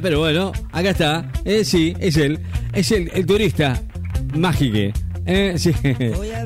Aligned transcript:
Pero 0.00 0.20
bueno, 0.20 0.52
acá 0.72 0.90
está. 0.90 1.32
Eh, 1.44 1.64
sí, 1.64 1.94
es 1.98 2.16
él. 2.16 2.38
Es 2.72 2.92
el, 2.92 3.10
el 3.14 3.26
turista 3.26 3.80
mágico. 4.34 4.96
Eh, 5.26 5.54
sí. 5.58 5.72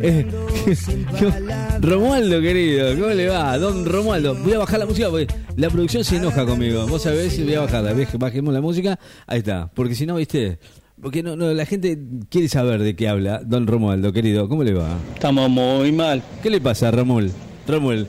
Eh, 0.05 0.27
Romualdo, 1.81 2.41
querido, 2.41 2.97
¿cómo 2.99 3.15
le 3.15 3.29
va? 3.29 3.57
Don 3.57 3.87
Romualdo, 3.87 4.35
voy 4.35 4.55
a 4.55 4.59
bajar 4.59 4.81
la 4.81 4.87
música 4.87 5.09
porque 5.11 5.33
la 5.57 5.71
producción 5.71 6.03
se 6.03 6.17
enoja 6.17 6.45
conmigo. 6.45 6.87
Vos 6.89 7.03
sabés, 7.03 7.41
voy 7.45 7.55
a 7.55 7.61
bajarla. 7.61 7.95
Bajemos 8.19 8.53
la 8.53 8.61
música. 8.61 8.99
Ahí 9.27 9.39
está. 9.39 9.71
Porque 9.73 9.95
si 9.95 10.07
no, 10.07 10.17
viste. 10.17 10.59
Porque 11.01 11.23
no, 11.23 11.37
no, 11.37 11.53
la 11.53 11.67
gente 11.67 11.99
quiere 12.29 12.49
saber 12.49 12.83
de 12.83 12.97
qué 12.97 13.09
habla. 13.09 13.43
Don 13.45 13.67
Romualdo, 13.67 14.13
querido, 14.13 14.49
¿cómo 14.49 14.65
le 14.65 14.73
va? 14.73 14.97
Estamos 15.15 15.49
muy 15.49 15.93
mal. 15.93 16.23
¿Qué 16.43 16.51
le 16.51 16.61
pasa, 16.61 16.91
Romuald? 16.91 17.33
Romuald. 17.69 18.09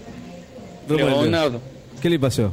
Romualdo. 0.88 1.22
Leonardo. 1.22 1.62
¿Qué 2.02 2.10
le 2.10 2.20
pasó? 2.20 2.52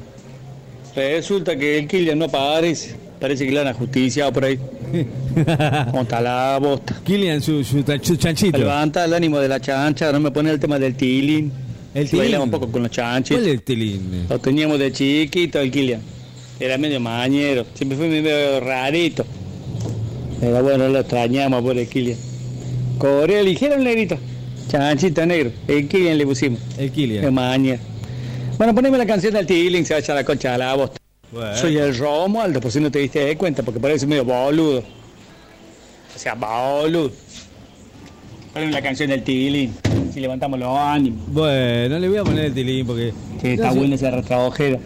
Resulta 0.94 1.56
que 1.56 1.78
el 1.78 1.86
Kylian 1.88 2.18
no 2.18 2.26
aparece. 2.26 2.96
Parece 3.20 3.44
que 3.44 3.52
le 3.52 3.60
han 3.60 3.68
ajusticiado 3.68 4.32
por 4.32 4.44
ahí. 4.44 4.58
¿Cómo 5.90 6.02
está 6.02 6.20
la 6.20 6.58
bosta? 6.58 7.00
Kilian, 7.04 7.42
su, 7.42 7.62
su, 7.62 7.84
su 8.02 8.16
chanchito. 8.16 8.58
Levanta 8.58 9.04
el 9.04 9.12
ánimo 9.14 9.38
de 9.38 9.48
la 9.48 9.60
chancha, 9.60 10.10
no 10.10 10.20
me 10.20 10.30
pone 10.30 10.50
el 10.50 10.58
tema 10.58 10.78
del 10.78 10.94
tilín. 10.94 11.52
El 11.94 12.08
tilín. 12.08 12.38
Un 12.38 12.50
poco 12.50 12.70
con 12.72 12.82
los 12.82 12.90
chanchos. 12.90 13.36
¿Cuál 13.36 13.48
es 13.48 13.54
el 13.54 13.62
tilín? 13.62 14.26
Lo 14.28 14.38
teníamos 14.38 14.78
de 14.78 14.90
chiquito 14.90 15.60
el 15.60 15.70
Kylian. 15.70 16.00
Era 16.58 16.78
medio 16.78 16.98
mañero, 16.98 17.66
siempre 17.74 17.96
fue 17.96 18.08
medio 18.08 18.60
rarito. 18.60 19.24
Pero 20.40 20.62
bueno, 20.62 20.88
lo 20.88 21.00
extrañamos 21.00 21.62
por 21.62 21.76
el 21.76 21.86
Kylian. 21.86 22.18
Corea 22.98 23.42
ligero 23.42 23.74
el 23.74 23.84
negrito. 23.84 24.18
Chanchito 24.68 25.26
negro. 25.26 25.52
El 25.68 25.88
Kylian 25.88 26.16
le 26.16 26.26
pusimos. 26.26 26.58
El 26.78 26.86
De 26.86 26.90
Kilian. 26.90 27.34
Bueno, 28.60 28.74
poneme 28.74 28.98
la 28.98 29.06
canción 29.06 29.32
del 29.32 29.46
Tilling, 29.46 29.86
se 29.86 29.94
va 29.94 29.96
a 29.96 30.00
echar 30.00 30.14
la 30.14 30.22
concha 30.22 30.54
a 30.54 30.58
la 30.58 30.74
bosta. 30.74 30.98
Bueno. 31.32 31.56
Soy 31.56 31.78
el 31.78 31.96
Romualdo, 31.96 32.60
por 32.60 32.70
si 32.70 32.78
no 32.78 32.90
te 32.90 32.98
diste 32.98 33.34
cuenta, 33.38 33.62
porque 33.62 33.80
parece 33.80 34.06
medio 34.06 34.22
boludo. 34.22 34.80
O 36.14 36.18
sea, 36.18 36.34
boludo. 36.34 37.10
Poneme 38.52 38.70
la 38.70 38.82
canción 38.82 39.08
del 39.08 39.22
Tilling, 39.24 39.70
si 40.12 40.20
levantamos 40.20 40.60
los 40.60 40.76
ánimos. 40.78 41.22
Bueno, 41.28 41.98
le 41.98 42.06
voy 42.10 42.18
a 42.18 42.22
poner 42.22 42.44
el 42.44 42.52
tilín 42.52 42.86
porque. 42.86 43.14
Que 43.40 43.54
está 43.54 43.68
No 43.68 43.72
sé. 43.72 43.78
buena 43.78 43.94
esa 43.94 44.10
retrojera. 44.10 44.78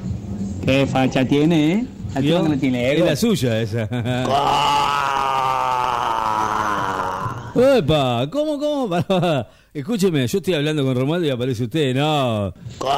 Qué 0.64 0.86
facha 0.86 1.24
tiene, 1.26 1.72
¿eh? 1.72 1.84
A 2.14 2.20
ti 2.20 2.26
¿Vio? 2.26 2.44
no 2.44 2.56
tiene 2.56 2.92
Es 2.92 2.96
ego. 2.98 3.06
la 3.06 3.16
suya 3.16 3.60
esa. 3.60 3.88
¡Epa! 7.78 8.28
¿Cómo, 8.30 8.56
cómo? 8.60 8.96
Escúcheme, 9.74 10.26
yo 10.28 10.38
estoy 10.38 10.54
hablando 10.54 10.84
con 10.84 10.94
Romualdo 10.94 11.26
y 11.26 11.30
aparece 11.30 11.64
usted. 11.64 11.96
No. 11.96 12.54
¿Cómo 12.78 12.94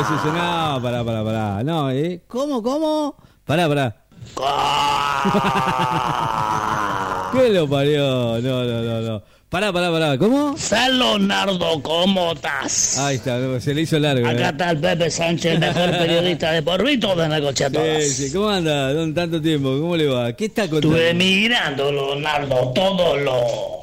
es 0.00 0.06
eso? 0.06 0.32
No, 0.32 0.80
pará, 0.82 1.04
pará, 1.04 1.22
pará. 1.22 1.62
No, 1.62 1.92
¿eh? 1.92 2.22
¿Cómo, 2.26 2.60
cómo? 2.60 3.14
Pará, 3.44 3.68
pará. 3.68 3.94
¿Qué 7.32 7.50
lo 7.50 7.70
parió? 7.70 8.40
No, 8.40 8.64
no, 8.64 8.82
no, 8.82 9.00
no. 9.00 9.22
Pará, 9.48 9.72
pará, 9.72 9.92
pará. 9.92 10.18
¿Cómo? 10.18 10.56
San 10.58 10.98
Leonardo, 10.98 11.80
¿cómo 11.80 12.32
estás? 12.32 12.98
Ahí 12.98 13.14
está, 13.14 13.60
se 13.60 13.72
le 13.72 13.82
hizo 13.82 13.96
largo. 14.00 14.26
Acá 14.26 14.48
¿eh? 14.48 14.50
está 14.50 14.72
el 14.72 14.78
Pepe 14.78 15.08
Sánchez, 15.08 15.52
el 15.52 15.60
mejor 15.60 15.90
periodista 15.90 16.50
de 16.50 16.62
por 16.62 16.82
mí, 16.82 16.98
toda 16.98 17.28
la 17.28 17.40
coche 17.40 17.66
a 17.66 17.70
todas. 17.70 18.02
Sí, 18.02 18.26
sí. 18.26 18.32
¿Cómo 18.32 18.48
anda? 18.48 18.92
Don 18.92 19.14
tanto 19.14 19.40
tiempo? 19.40 19.78
¿Cómo 19.78 19.96
le 19.96 20.08
va? 20.08 20.32
¿Qué 20.32 20.46
está 20.46 20.68
contando? 20.68 20.96
Estuve 20.96 21.14
mirando, 21.14 21.92
Leonardo, 21.92 22.72
todos 22.74 23.22
los 23.22 23.77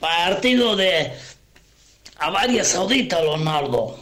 partidos 0.00 0.76
de 0.78 1.12
Arabia 2.18 2.64
Saudita, 2.64 3.20
Leonardo. 3.22 3.96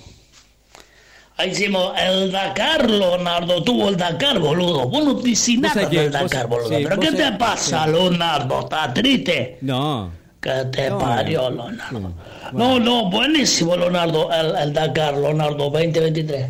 Ahí 1.37 1.51
hicimos 1.51 1.93
el 2.01 2.33
Dakar, 2.33 2.91
Leonardo. 2.91 3.63
Tuvo 3.63 3.89
el 3.91 3.97
Dakar, 3.97 4.39
boludo. 4.41 4.89
Vos 4.89 5.05
no 5.05 5.15
dices 5.15 5.59
nada 5.59 5.89
que- 5.89 6.01
del 6.01 6.11
vos- 6.11 6.23
Dakar, 6.23 6.47
boludo. 6.49 6.69
sí, 6.77 6.83
¿Pero 6.83 6.99
qué 6.99 7.13
te 7.13 7.33
pasa, 7.33 7.87
Leonardo? 7.87 8.61
¿Estás 8.61 8.95
triste? 8.95 9.59
No. 9.61 10.11
¿Qué 10.41 10.51
te 10.73 10.91
No, 10.91 10.99
parió, 10.99 11.43
no. 11.51 11.69
Leonardo? 11.71 12.01
Bueno. 12.01 12.15
No, 12.53 12.81
no, 12.81 13.11
buenísimo, 13.11 13.77
Leonardo, 13.77 14.33
el, 14.33 14.57
el 14.57 14.73
Dakar, 14.73 15.15
Leonardo, 15.17 15.71
2023. 15.71 16.47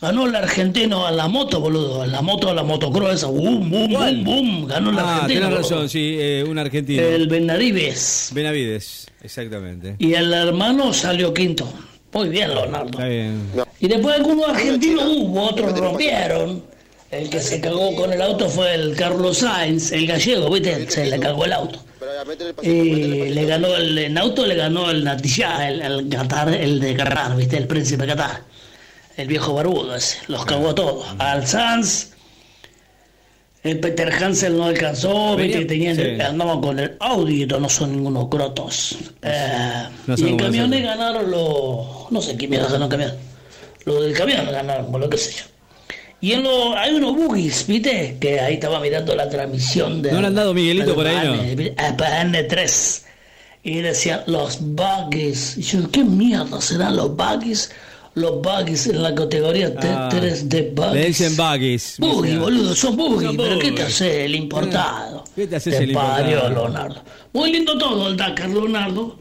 Ganó 0.00 0.26
el 0.26 0.34
argentino 0.36 1.08
en 1.08 1.16
la 1.16 1.28
moto, 1.28 1.60
boludo, 1.60 2.04
en 2.04 2.12
la 2.12 2.20
moto, 2.20 2.50
en 2.50 2.56
la 2.56 2.62
motocross, 2.62 3.14
esa, 3.14 3.26
boom, 3.28 3.70
boom, 3.70 3.92
boom, 3.92 4.24
boom, 4.24 4.66
ganó 4.66 4.90
el 4.90 4.98
Ah, 4.98 5.14
argentino. 5.16 5.42
boludo. 5.46 5.58
razón, 5.62 5.88
sí, 5.88 6.16
eh, 6.18 6.44
un 6.46 6.58
argentino. 6.58 7.02
El 7.02 7.28
Benavides. 7.28 8.30
Benavides, 8.34 9.06
exactamente. 9.22 9.96
Y 9.98 10.14
el 10.14 10.32
hermano 10.32 10.92
salió 10.92 11.32
quinto. 11.32 11.72
Muy 12.12 12.28
bien, 12.28 12.50
Leonardo. 12.54 12.90
Está 12.90 13.06
bien. 13.06 13.42
Y 13.80 13.88
después 13.88 14.14
algunos 14.16 14.48
argentinos 14.48 15.04
hubo, 15.16 15.42
otros 15.42 15.78
rompieron. 15.78 16.62
El 17.10 17.30
que 17.30 17.40
se 17.40 17.60
cagó 17.60 17.94
con 17.94 18.12
el 18.12 18.20
auto 18.20 18.48
fue 18.48 18.74
el 18.74 18.94
Carlos 18.96 19.38
Sainz, 19.38 19.92
el 19.92 20.06
gallego, 20.06 20.50
¿viste? 20.50 20.90
Se 20.90 21.06
le 21.06 21.18
cagó 21.20 21.44
el 21.44 21.52
auto. 21.52 21.78
Y 22.62 23.30
le 23.30 23.44
ganó 23.46 23.74
el 23.76 23.96
en 23.98 24.18
auto, 24.18 24.44
le 24.46 24.54
ganó 24.56 24.90
el 24.90 25.04
Natillá, 25.04 25.68
el, 25.68 25.80
el 25.80 26.08
Qatar, 26.08 26.48
el 26.52 26.80
de 26.80 26.94
Qatar, 26.94 27.36
¿viste? 27.36 27.56
El 27.56 27.66
príncipe 27.68 28.06
Qatar. 28.06 28.42
El 29.16 29.28
viejo 29.28 29.54
barbudo 29.54 29.94
ese, 29.94 30.18
los 30.28 30.44
cagó 30.44 30.70
a 30.70 30.74
todos. 30.74 31.06
Al 31.18 31.46
Sanz, 31.46 32.08
el 33.62 33.78
Peter 33.80 34.12
Hansel 34.12 34.56
no 34.56 34.64
alcanzó, 34.64 35.36
Venía- 35.36 35.58
¿viste? 35.58 35.74
Tenían, 35.74 35.96
sí. 35.96 36.20
andaban 36.20 36.60
con 36.60 36.78
el 36.78 36.96
Audi, 37.00 37.46
no 37.46 37.68
son 37.68 37.92
ningunos 37.92 38.28
crotos. 38.28 38.96
Eh, 39.22 39.84
No 40.06 40.14
y 40.18 40.28
en 40.28 40.36
camiones 40.36 40.82
ganaron 40.82 41.30
los. 41.30 42.10
No 42.10 42.20
sé 42.20 42.36
qué 42.36 42.46
mierda 42.48 42.68
ganó 42.68 42.88
camión. 42.88 43.12
Lo 43.84 44.02
del 44.02 44.14
camión 44.14 44.46
ganaron, 44.50 44.90
por 44.90 45.00
lo 45.00 45.08
que 45.08 45.16
sé 45.16 45.32
yo. 45.32 45.44
Y 46.20 46.32
en 46.32 46.42
lo, 46.42 46.74
hay 46.76 46.94
unos 46.94 47.14
buggies, 47.14 47.66
¿viste? 47.66 48.16
Que 48.20 48.40
ahí 48.40 48.54
estaba 48.54 48.80
mirando 48.80 49.14
la 49.14 49.28
transmisión 49.28 50.02
de. 50.02 50.10
¿No 50.12 50.20
le 50.20 50.26
han 50.26 50.34
dado 50.34 50.52
Miguelito 50.54 50.94
por 50.94 51.06
ahí, 51.06 51.26
no? 51.26 51.34
PN3. 51.96 53.02
Y 53.62 53.76
decían 53.80 54.22
los 54.26 54.58
buggies. 54.60 55.56
Y 55.56 55.62
yo, 55.62 55.90
¿qué 55.90 56.02
mierda 56.04 56.60
serán 56.60 56.96
los 56.96 57.14
buggies? 57.16 57.70
Los 58.16 58.40
buggies 58.40 58.86
en 58.86 59.02
la 59.02 59.12
categoría 59.14 59.72
Ah, 59.76 60.08
T3 60.12 60.42
de 60.44 60.62
buggies. 60.74 60.92
Le 60.94 61.06
dicen 61.06 61.36
buggies. 61.36 61.96
Buggy, 61.98 62.36
boludo, 62.36 62.74
son 62.74 62.96
buggy, 62.96 63.26
Son 63.26 63.36
pero 63.36 63.58
¿qué 63.58 63.64
te 63.66 63.70
buggy. 63.72 63.82
hace 63.82 64.24
el 64.24 64.34
importado? 64.36 65.24
¿Qué 65.34 65.46
te 65.48 65.56
haces 65.56 65.76
Te 65.76 65.82
el 65.84 65.90
importado? 65.90 66.14
parió, 66.22 66.48
Leonardo. 66.48 67.02
Muy 67.32 67.52
lindo 67.52 67.76
todo 67.76 68.08
el 68.08 68.16
Dakar, 68.16 68.48
Leonardo. 68.50 69.18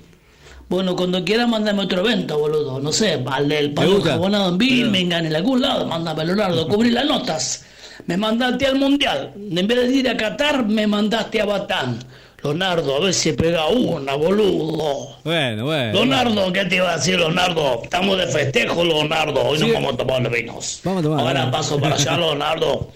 Bueno, 0.69 0.95
cuando 0.95 1.23
quieras 1.25 1.47
mandame 1.49 1.81
otro 1.83 2.01
evento, 2.01 2.37
boludo. 2.37 2.79
No 2.79 2.91
sé, 2.91 3.21
al 3.25 3.49
del 3.49 3.73
palo 3.73 4.01
jabonado 4.01 4.49
en 4.49 4.57
Birmingham, 4.59 5.25
en 5.25 5.35
algún 5.35 5.61
lado, 5.61 5.85
mándame, 5.87 6.25
Leonardo, 6.25 6.67
cubrí 6.67 6.91
las 6.91 7.05
notas. 7.05 7.65
Me 8.05 8.17
mandaste 8.17 8.67
al 8.67 8.75
Mundial. 8.75 9.33
En 9.35 9.67
vez 9.67 9.87
de 9.89 9.95
ir 9.95 10.09
a 10.09 10.17
Qatar, 10.17 10.65
me 10.67 10.85
mandaste 10.87 11.41
a 11.41 11.45
Batán. 11.45 11.99
Leonardo, 12.43 12.97
a 12.97 12.99
ver 12.99 13.13
si 13.13 13.31
pega 13.33 13.67
una, 13.67 14.15
boludo. 14.15 15.15
Bueno, 15.23 15.65
bueno. 15.65 15.93
Leonardo, 15.93 16.51
¿qué 16.51 16.65
te 16.65 16.75
iba 16.75 16.91
a 16.91 16.97
decir, 16.97 17.17
Leonardo? 17.17 17.81
Estamos 17.83 18.17
de 18.17 18.27
festejo, 18.27 18.83
Leonardo. 18.83 19.41
Hoy 19.45 19.57
Sí. 19.59 19.63
nos 19.65 19.73
vamos 19.75 19.93
a 19.93 19.97
tomar 19.97 20.21
los 20.21 20.31
vinos. 20.33 20.81
Vamos 20.83 20.99
a 20.99 21.03
tomar, 21.03 21.19
Ahora 21.21 21.51
paso 21.51 21.79
para 21.79 21.95
allá, 21.95 22.17
Leonardo. 22.17 22.91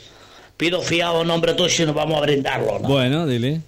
Pido 0.58 0.82
fiado 0.82 1.24
nombre 1.24 1.54
tuyo 1.54 1.84
y 1.84 1.86
nos 1.88 1.96
vamos 1.96 2.18
a 2.18 2.22
brindar, 2.22 2.60
Leonardo. 2.62 2.88
Bueno, 2.88 3.26
dile. 3.26 3.62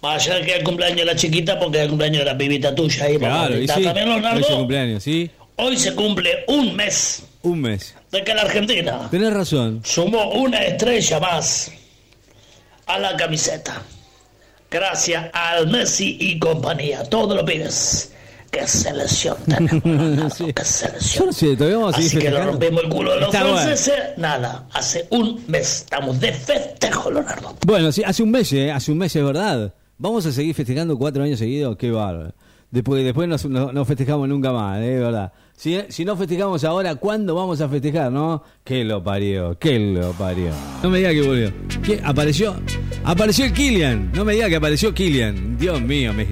Vaya 0.00 0.40
que 0.42 0.50
es 0.50 0.56
el 0.58 0.64
cumpleaños 0.64 0.98
de 0.98 1.04
la 1.04 1.16
chiquita 1.16 1.58
porque 1.58 1.78
es 1.78 1.84
el 1.84 1.88
cumpleaños 1.90 2.18
de 2.20 2.24
la 2.26 2.36
pibita 2.36 2.74
tuya. 2.74 3.04
Ahí 3.04 3.16
Claro, 3.16 3.56
y 3.58 3.68
sí. 3.68 3.82
también, 3.84 4.08
Hoy 4.08 4.16
es 4.16 4.16
su 4.16 4.22
Leonardo. 4.22 4.56
cumpleaños, 4.58 5.02
¿sí? 5.02 5.30
Hoy 5.56 5.76
se 5.76 5.94
cumple 5.94 6.44
un 6.48 6.74
mes 6.74 7.22
Un 7.42 7.60
mes. 7.60 7.94
de 8.10 8.24
que 8.24 8.34
la 8.34 8.42
Argentina 8.42 9.08
Tenés 9.10 9.32
razón. 9.32 9.80
sumó 9.84 10.30
una 10.32 10.58
estrella 10.64 11.20
más 11.20 11.70
a 12.86 12.98
la 12.98 13.16
camiseta. 13.16 13.80
Gracias 14.74 15.26
al 15.32 15.68
Messi 15.70 16.16
y 16.18 16.36
compañía. 16.40 17.04
Todos 17.04 17.36
los 17.36 17.44
pibes. 17.44 18.10
¿Qué 18.50 18.66
selección 18.66 19.36
tenemos? 19.46 20.34
Sí. 20.34 20.52
¿Qué 20.52 20.64
selección? 20.64 21.32
seguir 21.32 21.58
Así 21.62 22.10
que 22.18 22.24
le 22.24 22.30
festejando. 22.32 22.50
rompemos 22.50 22.82
el 22.82 22.88
culo 22.90 23.12
a 23.12 23.16
los 23.16 23.26
Está 23.26 23.42
bueno. 23.44 23.56
franceses. 23.58 23.94
Nada, 24.16 24.66
hace 24.72 25.06
un 25.10 25.44
mes 25.46 25.76
estamos 25.82 26.18
de 26.18 26.32
festejo, 26.32 27.08
Leonardo. 27.12 27.54
Bueno, 27.64 27.92
sí, 27.92 28.02
hace 28.04 28.24
un 28.24 28.32
mes, 28.32 28.52
¿eh? 28.52 28.72
Hace 28.72 28.90
un 28.90 28.98
mes, 28.98 29.14
es 29.14 29.24
verdad. 29.24 29.72
Vamos 29.96 30.26
a 30.26 30.32
seguir 30.32 30.52
festejando 30.56 30.98
cuatro 30.98 31.22
años 31.22 31.38
seguidos, 31.38 31.76
qué 31.76 31.92
bárbaro. 31.92 32.34
Después, 32.72 33.04
después 33.04 33.28
no, 33.28 33.36
no- 33.48 33.72
no 33.72 33.84
festejamos 33.84 34.28
nunca 34.28 34.50
más, 34.50 34.80
¿eh? 34.80 34.94
es 34.96 35.00
verdad. 35.00 35.32
Si, 35.56 35.78
si 35.88 36.04
no 36.04 36.16
festejamos 36.16 36.64
ahora, 36.64 36.96
¿cuándo 36.96 37.36
vamos 37.36 37.60
a 37.60 37.68
festejar, 37.68 38.10
no? 38.10 38.42
¿Qué 38.64 38.82
lo 38.82 39.04
parió? 39.04 39.56
¿Qué 39.56 39.78
lo 39.78 40.10
parió? 40.14 40.50
No 40.82 40.90
me 40.90 40.98
diga 40.98 41.10
que 41.12 41.22
volvió. 41.22 41.52
¿Qué? 41.84 42.00
¿Apareció? 42.04 42.56
Apareció 43.04 43.44
el 43.44 43.52
Killian. 43.52 44.10
No 44.14 44.24
me 44.24 44.32
diga 44.34 44.48
que 44.48 44.56
apareció 44.56 44.94
Killian. 44.94 45.58
Dios 45.58 45.80
mío, 45.82 46.12
me, 46.14 46.26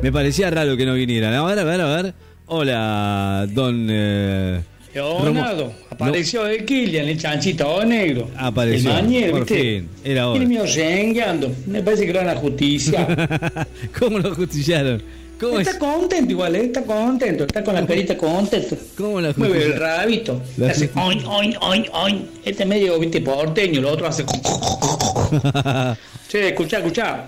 me 0.00 0.12
parecía 0.12 0.50
raro 0.50 0.76
que 0.76 0.86
no 0.86 0.94
vinieran. 0.94 1.34
A 1.34 1.44
ver, 1.44 1.58
a 1.58 1.64
ver, 1.64 1.80
a 1.80 2.02
ver. 2.02 2.14
Hola, 2.46 3.46
don... 3.50 3.86
eh, 3.90 4.60
Leonardo, 4.94 5.68
Romo- 5.68 5.72
apareció 5.88 6.46
el 6.46 6.66
Kylian, 6.66 7.08
el 7.08 7.18
chanchito 7.18 7.82
negro. 7.84 8.30
Apareció, 8.36 8.90
El 8.90 9.02
mañero, 9.02 9.30
por 9.32 9.40
¿viste? 9.46 9.60
fin, 9.80 9.88
era 10.04 10.28
hora. 10.28 10.44
Medio 10.44 10.64
rengueando. 10.66 11.50
Me 11.66 11.82
parece 11.82 12.06
que 12.06 12.12
lo 12.12 12.18
van 12.18 12.28
a 12.28 12.36
justicia. 12.36 13.08
¿Cómo 13.98 14.18
lo 14.18 14.34
justillaron? 14.34 15.02
¿Cómo 15.40 15.58
está 15.58 15.72
es? 15.72 15.76
contento 15.78 16.30
igual, 16.30 16.54
¿eh? 16.54 16.64
está 16.66 16.82
contento, 16.84 17.44
está 17.44 17.64
con 17.64 17.74
la 17.74 17.84
carita 17.86 18.16
contento. 18.16 18.76
¿Cómo 18.96 19.20
la 19.20 19.32
Mueve 19.36 19.64
el 19.64 19.76
rabito. 19.78 20.40
La 20.56 20.70
hace 20.70 20.88
oin, 20.94 21.24
oin, 21.26 21.56
oin, 21.60 21.86
oin. 21.92 22.28
Este 22.44 22.62
es 22.62 22.68
medio 22.68 22.98
viste, 22.98 23.20
porteño, 23.20 23.80
lo 23.80 23.90
otro 23.90 24.06
hace. 24.06 24.24
Che, 26.28 26.48
escuchá, 26.48 26.78
escuchá. 26.78 27.26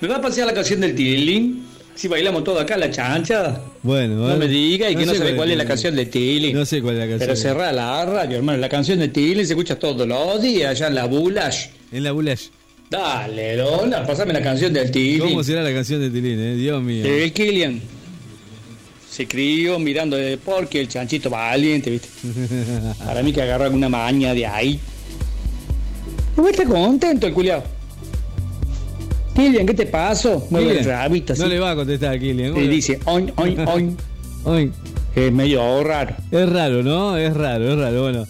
¿Me 0.00 0.08
va 0.08 0.16
a 0.16 0.20
pasear 0.20 0.46
la 0.46 0.54
canción 0.54 0.80
del 0.80 0.94
Tilín? 0.94 1.66
Si 1.94 2.06
bailamos 2.06 2.44
todo 2.44 2.60
acá, 2.60 2.76
la 2.76 2.90
chancha. 2.90 3.60
bueno, 3.82 4.14
No 4.14 4.20
bueno. 4.22 4.36
me 4.36 4.46
diga 4.46 4.88
y 4.90 4.94
que 4.94 5.04
no, 5.06 5.12
sé 5.12 5.18
sabe 5.18 5.34
cuál 5.34 5.50
es 5.50 5.56
la 5.58 5.64
canción 5.64 5.96
de 5.96 6.06
Tilín. 6.06 6.54
No 6.56 6.64
sé 6.64 6.80
cuál 6.80 6.94
es 6.94 7.00
la 7.00 7.06
canción. 7.08 7.18
Pero 7.28 7.36
cerrá 7.36 7.72
la 7.72 8.04
radio, 8.04 8.36
hermano. 8.36 8.58
La 8.58 8.68
canción 8.68 8.98
de 9.00 9.08
Tilín 9.08 9.44
se 9.46 9.52
escucha 9.54 9.76
todos 9.78 10.06
los 10.06 10.40
días 10.42 10.70
allá 10.70 10.86
en 10.88 10.94
la 10.94 11.06
Bulash. 11.06 11.66
En 11.90 12.04
la 12.04 12.12
Bulash. 12.12 12.48
Dale, 12.90 13.56
Lola, 13.56 14.06
pasame 14.06 14.32
la 14.32 14.40
canción 14.42 14.72
del 14.72 14.90
Tilín. 14.90 15.20
¿Cómo 15.20 15.44
será 15.44 15.62
la 15.62 15.72
canción 15.72 16.00
de 16.00 16.10
Tilín, 16.10 16.40
eh? 16.40 16.54
Dios 16.54 16.82
mío. 16.82 17.04
El 17.04 17.32
Kilian 17.32 17.80
se 19.10 19.26
crió 19.26 19.78
mirando 19.78 20.16
de 20.16 20.38
porque 20.38 20.80
el 20.80 20.88
chanchito 20.88 21.28
valiente, 21.28 21.90
¿viste? 21.90 22.08
Para 23.04 23.22
mí 23.22 23.32
que 23.32 23.42
agarró 23.42 23.64
alguna 23.64 23.88
maña 23.88 24.32
de 24.32 24.46
ahí. 24.46 24.80
Y 26.36 26.40
vos 26.40 26.50
estás 26.50 26.66
contento 26.66 27.26
el 27.26 27.34
culiao. 27.34 27.62
Kilian, 29.34 29.66
¿qué 29.66 29.74
te 29.74 29.86
pasó? 29.86 30.46
Mueve 30.50 30.78
el 30.78 30.84
rabito 30.84 31.34
así. 31.34 31.42
No 31.42 31.48
le 31.48 31.58
va 31.58 31.72
a 31.72 31.76
contestar 31.76 32.14
a 32.14 32.18
Kilian. 32.18 32.56
Y 32.56 32.68
dice, 32.68 32.98
oin, 33.04 33.32
oin, 33.36 33.68
oin. 33.68 33.96
Oin. 34.44 34.72
Es 35.14 35.32
medio 35.32 35.82
raro. 35.82 36.14
Es 36.30 36.48
raro, 36.48 36.82
¿no? 36.82 37.16
Es 37.16 37.34
raro, 37.34 37.72
es 37.72 37.78
raro. 37.78 38.02
Bueno, 38.02 38.26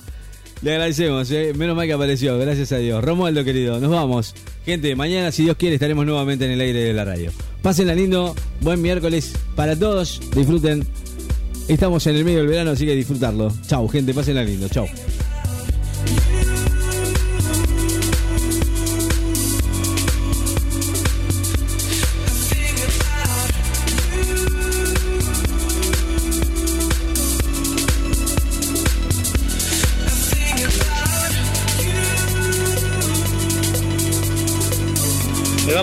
le 0.62 0.72
agradecemos, 0.72 1.30
¿eh? 1.30 1.52
menos 1.56 1.76
mal 1.76 1.86
que 1.86 1.92
apareció, 1.92 2.38
gracias 2.38 2.72
a 2.72 2.78
Dios. 2.78 3.02
Romualdo, 3.02 3.44
querido, 3.44 3.78
nos 3.80 3.90
vamos. 3.90 4.34
Gente, 4.64 4.94
mañana, 4.96 5.30
si 5.32 5.44
Dios 5.44 5.56
quiere, 5.56 5.74
estaremos 5.74 6.04
nuevamente 6.04 6.44
en 6.44 6.52
el 6.52 6.60
aire 6.60 6.80
de 6.80 6.92
la 6.92 7.04
radio. 7.04 7.30
Pásenla 7.62 7.94
lindo, 7.94 8.34
buen 8.60 8.80
miércoles 8.82 9.34
para 9.54 9.76
todos, 9.76 10.20
disfruten. 10.34 10.86
Estamos 11.68 12.06
en 12.06 12.16
el 12.16 12.24
medio 12.24 12.38
del 12.38 12.48
verano, 12.48 12.70
así 12.72 12.86
que 12.86 12.94
disfrutarlo. 12.94 13.52
Chau, 13.66 13.88
gente, 13.88 14.14
pásenla 14.14 14.42
lindo, 14.42 14.68
chau. 14.68 14.86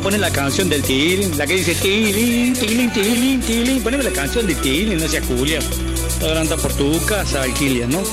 poner 0.05 0.19
la 0.19 0.29
canción 0.29 0.69
del 0.69 0.83
Tilín, 0.83 1.35
la 1.35 1.47
que 1.47 1.55
dice 1.55 1.73
Tilín, 1.73 2.53
Tilín, 2.53 2.93
Tilín, 2.93 3.41
Tilín. 3.41 3.81
Poneme 3.81 4.03
la 4.03 4.11
canción 4.11 4.45
de 4.45 4.53
Tilín, 4.53 4.99
no 4.99 5.07
sea 5.07 5.19
Julia. 5.23 5.57
Está 5.57 6.27
grande 6.27 6.55
por 6.57 6.71
tu 6.73 7.03
casa, 7.07 7.43
Kilian, 7.57 7.89
¿no? 7.89 8.03